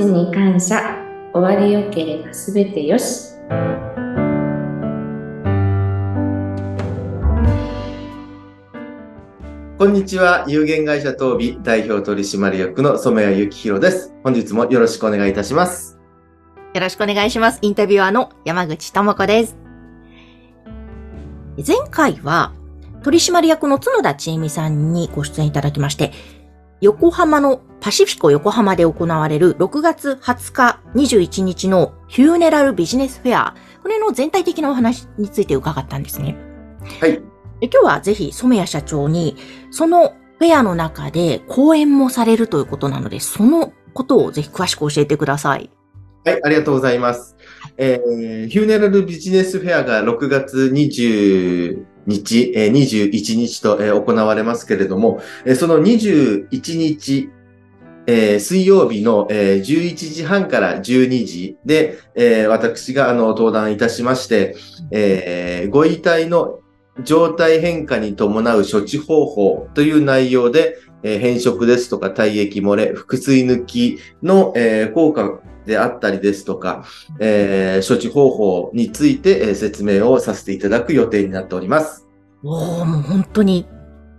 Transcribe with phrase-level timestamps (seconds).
[0.00, 0.96] ちに感謝
[1.34, 3.34] 終わりよければすべてよし
[9.76, 10.44] こんにちは。
[10.46, 14.12] 有限会社東美代表取締役の染谷幸宏です。
[14.22, 15.98] 本日もよろしくお願いいたします。
[16.74, 17.58] よろしくお願いします。
[17.62, 19.56] インタビュアーの山口智子です。
[21.66, 22.52] 前回は
[23.02, 26.12] 取締役の角田千恵美さんにご出演いただきまして、
[26.80, 36.36] 横浜のパシフィコ横浜で行われる6月20日21日のヒューネラルビジネスフェア、これの全体的なお話について伺ったんですね。
[37.00, 37.12] はい。
[37.60, 39.36] で今日はぜひ染谷社長に、
[39.70, 45.70] そのフェアの中で講演もされるということなので、そのことをぜひ詳しく教えてください。
[46.24, 47.36] はい、ありがとうございます。
[47.76, 55.20] えーヒューネラルビジネスフェアが6月20日、えー21日と、行われますけれども、
[55.56, 57.30] その21日、
[58.06, 64.56] えー水曜日の、えー11時半から12時で、えー私があの登壇いたしまして、
[64.90, 66.60] えーご遺体の
[67.04, 76.84] 状態変化に伴う処置方法という内容で、えー変色ですとか体液漏れ、腹水抜きの、えー効果であったりですとか、
[77.18, 82.06] えー処置方法について、えー説明をさせていただく予定になっております。
[82.42, 83.66] おー、もう本当に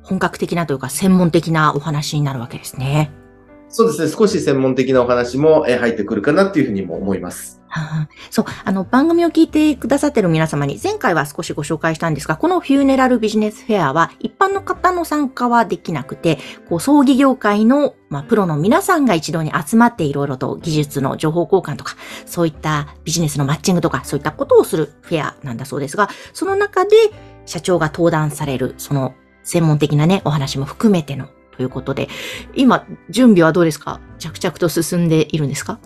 [0.03, 3.12] 本格的なというか専門的なお話になるわけですね。
[3.69, 7.61] そうですね、少し専門的なお話も、えー入ってくるかなっていうふうにも思います。
[7.72, 16.38] は あそう、あの、番組を聞いてくださってる皆様に、前回は少しご紹介したんですが、このフューネラルビジネスフェアは、一般の方の参加はできなくて、
[16.69, 26.89] こう、葬儀業界の、まあ、プロの皆さんが一堂に集まっていろいろと技術の情報交換とか、そういったビジネスのマッチングとか、そういったことをするフェアなんだそうですが、その中で
[27.45, 29.13] 社長が登壇される、その
[29.44, 32.09] 専門的なね、お話も含めての、ということで、
[32.56, 34.00] 今、準備はどうですか？
[34.19, 35.79] 着々と進んでいるんですか？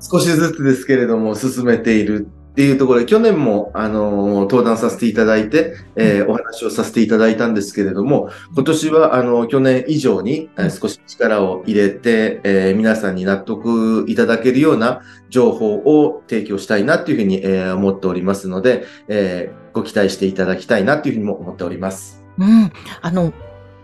[0.00, 22.24] 少しずつですけれども、進めているっていうところで、去年も、あのー登壇させていただいて、えーお話をさせていただいたんですけれども、今年は、あの、去年以上に、えー少し力を入れて、えー皆さんに納得いただけるような情報を提供したいなっていうふうに、えー思っておりますので、えーご期待していただきたいなっていうふうにも思っております。
[22.38, 22.72] うん。
[23.00, 23.32] あの、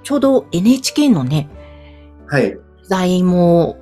[0.02, 1.48] ちょうど NHK のね、
[2.26, 2.52] はい。
[2.52, 3.78] 取材も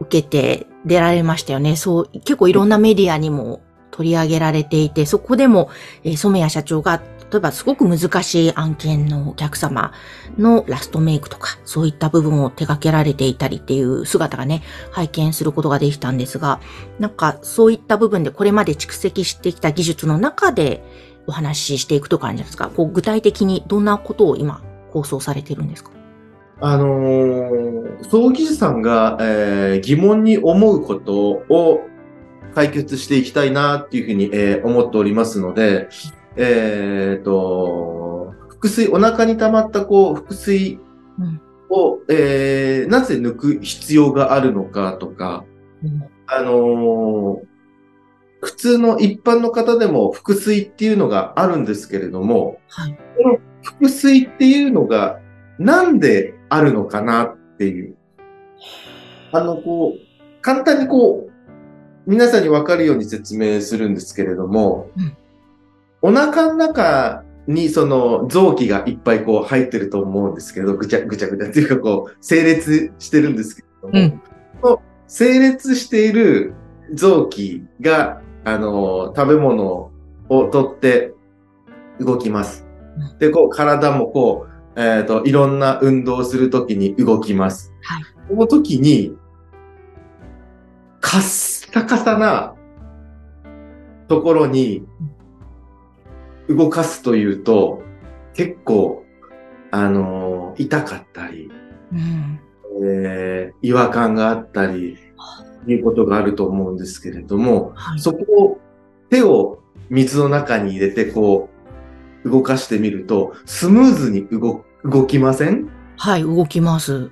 [0.00, 1.76] 受けて出られましたよね。
[1.76, 5.70] そう、結構いろんなメディアにも取り上げられていて、そこでも、
[6.02, 7.00] えー染谷社長が、
[7.30, 9.92] 例えばすごく難しい案件のお客様
[10.38, 14.62] のラストメイクとか、そういった部分を手掛けられていたりっていう姿がね、
[14.92, 16.60] 拝見することができたんですが、
[17.00, 20.84] なんかそういった部分でこれまで蓄積してきた技術の中で
[21.26, 22.68] お話ししていくとかあるんじゃないですか。
[22.68, 24.62] こう具体的にどんなことを今
[24.92, 25.90] 構想されてるんですか？
[26.66, 31.14] あのー葬儀師さんが、えー疑問に思うこと
[31.50, 31.82] を
[32.54, 35.90] 解決していきたいなっていうふうに、えー思っておりますので、
[36.36, 38.32] えっ、と、
[38.62, 40.80] 腹水、お腹に溜まったこう、腹水
[41.18, 45.44] うんを、えーなぜ抜く必要があるのかとか、
[46.26, 47.46] あのー
[48.40, 52.98] 普通の一般の方でも腹水っていうのがあるんですけれども、はい。
[53.22, 55.18] この腹水っていうのが
[55.58, 57.96] なんであるのかなっていう。
[59.32, 61.32] あの、こう、簡単にこう、
[62.06, 65.16] 皆さんにわかるように説明するんですけれども、うん
[66.06, 74.22] お腹の中にその臓器がいっぱいこう入ってると思うんですけど、ぐちゃぐちゃぐちゃっていうかこう、整列してるんですけれども、うん
[74.60, 76.52] この整列している
[76.92, 79.92] 臓器が、あの、食べ物
[80.28, 81.14] を取って
[82.00, 82.66] 動きます。
[83.18, 87.72] で、こう、体もこう、えっ、と、いろんな運動をするときに動きます。
[87.82, 89.16] はいこの時に、
[91.00, 92.54] カッサカサな
[94.08, 94.86] ところに
[96.48, 97.82] 動かすというと、
[98.32, 99.04] 結構、
[99.70, 101.50] あの痛かったり、
[101.92, 102.40] うん。
[102.82, 104.96] えー違和感があったり、
[105.66, 108.00] いうことがあると思うんですけれども、はい。
[108.00, 108.60] そこを
[109.10, 111.53] 手を水の中に入れてこう
[112.24, 115.68] 動かしてみるとスムーズに動動きません？
[115.96, 117.10] はい、動きます。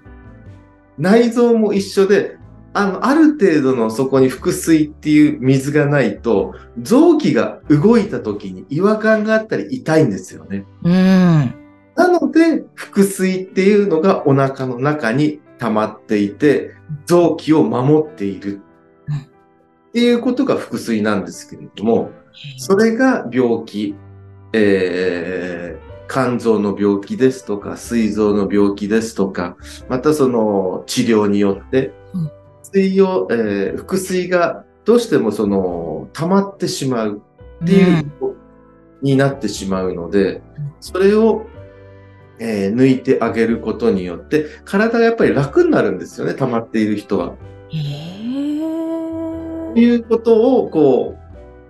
[0.99, 2.37] 内臓も一緒で、
[2.75, 10.67] あの、ある程度のそこに腹水っていう水がないと臓器が動いた時に違和感があったり痛いんですよね。
[10.83, 10.93] うん。
[11.95, 16.73] なので、腹水っていうのがお腹の中に溜まっていて、
[17.07, 18.61] 臓器を守っている。
[19.09, 19.17] うん
[19.93, 22.13] っていうことが腹水なんですけれども、
[22.57, 23.95] それが病気、
[24.53, 29.57] えー肝臓の病気ですとか、膵臓の病気ですとか、
[29.89, 32.31] またその治療によってうん
[32.63, 37.23] 水を、えー腹水がどうしてもその、溜まってしまう
[37.65, 38.35] っていうこと
[39.01, 40.43] になってしまうので、
[40.81, 41.47] それを、
[42.39, 47.37] えー抜いてあげることによって、体がやっぱり楽になるんですよね、溜まっている人は。
[47.71, 49.73] へえ。
[49.75, 51.22] ということを、こう、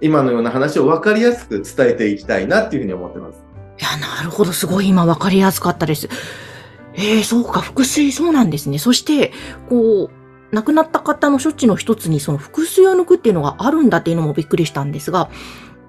[0.03, 3.39] 今のような話を分かりやすく伝えていきたいなっていうふうに思ってます。
[3.81, 4.53] いや、なるほど。
[4.53, 6.09] すごい今分かりやすかったです。
[6.95, 7.61] ええそうか。
[7.61, 8.79] 腹水、そうなんですね。
[8.79, 9.33] そして、
[9.69, 15.31] こう、亡くなった方の処置の一つに、その腹水を抜くっていうのがあるんだっていうのもびっくりしたんですが、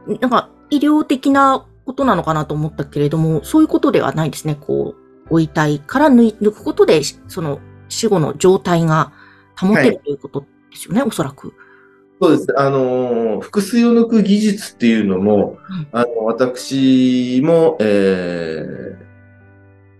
[0.08, 4.56] なんか、医療的なことなのかなと思ったけれども、そういうことではないですね。
[4.56, 9.12] こう、ご遺体から抜抜くことで、その死後の状態が
[9.58, 11.54] 保てるということですよね、おそらく。
[12.24, 12.58] そうです。
[12.58, 18.64] あのー、腹水を抜く技術っていうのも、うんあの、私も、え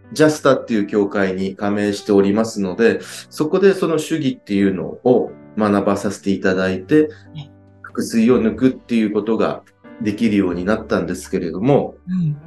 [0.10, 9.64] ー、ジャスタっていう協会に加盟しておりますので、そこでその主義っていうのを学ばさせていただいてね、腹水を抜くっていうことが
[10.02, 12.38] できるようになったんですけれども、うん。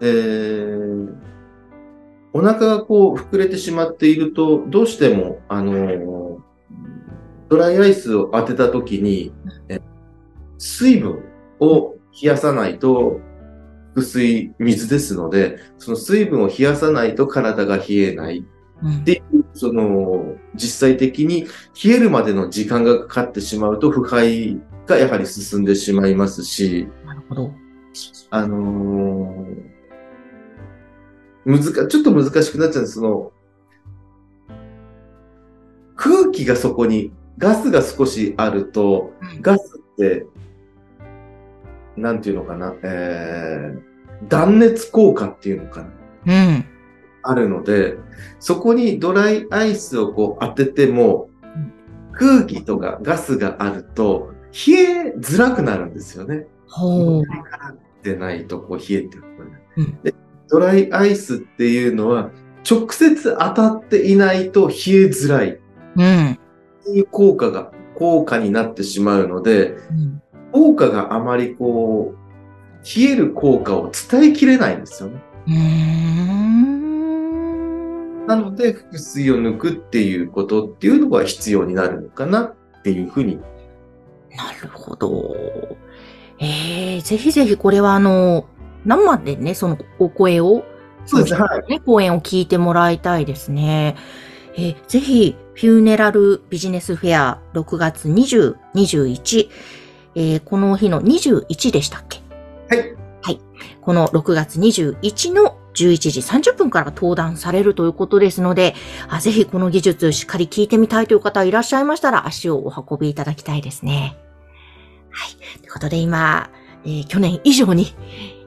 [0.00, 1.14] えー
[2.36, 6.43] お腹がこう膨れてしまっていると、どうしても、あのー
[7.48, 9.32] ドライアイスを当てたときに、
[9.68, 9.80] え
[10.58, 11.22] 水分
[11.60, 13.20] を冷やさないと、
[13.94, 18.44] 腹水、水ですので、その水分を冷やさないと体が冷えない。
[18.82, 19.22] うんで、
[19.54, 21.46] その、実際的に
[21.82, 27.52] 冷えるまでの時間がかかってしまうと、腐敗がやはり進んでしまいますし、なるほど。
[28.30, 32.94] あのー、難か、ちょっと難しくなっちゃうんです。
[32.94, 33.32] その、
[35.94, 40.26] 空気がそこに、ガスが少しあると、うんガスって、
[41.96, 45.88] なんていうのかな、えー、断熱効果っていうのかな、
[46.26, 46.64] うん。
[47.22, 47.96] あるので、
[48.40, 51.72] そこにドライアイスをこう当ててもうん、
[52.12, 54.32] 空気とかガスがあると、
[54.66, 56.46] 冷えづらくなるんですよね。
[56.68, 57.24] ほう。
[58.02, 59.24] でないとこう冷えてくる、
[59.78, 60.14] うんで。
[60.48, 62.30] ドライアイスっていうのは
[62.70, 64.76] 直接当たっていないと冷え
[65.06, 65.58] づらいっ
[65.96, 66.38] うん。
[66.84, 70.20] ていう効果が、効果になってしまうので、うん
[70.54, 72.16] 効果があまりこう、
[72.84, 75.20] 冷える効果を伝えきれないんですよね。
[78.28, 82.54] なので、腹水を抜くっていうことっていうのが必要になるのかなっ
[82.84, 83.40] ていうふうに。
[84.36, 85.34] なるほど。
[86.38, 88.46] ええぜひぜひこれはあの、
[88.84, 90.64] 生でね、そのお声を、
[91.04, 93.96] そうですはいね、講演を聞いてもらいたいですね。
[94.56, 99.48] えーぜひ、フューネラルビジネスフェア6月20、21、
[100.16, 102.20] えーこの日の21でしたっけ？
[103.22, 103.40] はい。
[103.80, 108.74] この6月21の11時30分から登壇されるということですので、
[109.08, 114.16] あぜひこの技術しっかり聞いてみたいという方いらっしゃいましたら足をお運びいただきたいですね。
[115.10, 115.58] はい。
[115.60, 116.50] ということで今、
[116.84, 117.94] えー去年以上に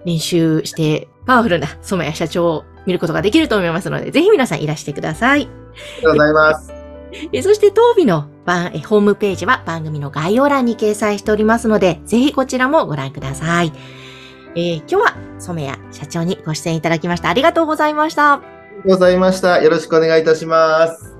[0.06, 5.42] 練習してパワフルな染谷社長を見ることができると思いますので、ぜひ皆さんいらしてください。
[5.42, 6.74] ありがとうございます。
[7.32, 13.72] えそして当日の番えホームページは番組の概要欄に掲載しておりますので、ぜひこちらもご覧ください。
[14.56, 17.30] えー今日は染谷社長にご出演いただきました。
[17.30, 18.34] ありがとうございました。
[18.34, 19.62] ありがとうございました。
[19.62, 21.17] よろしくお願いいたします。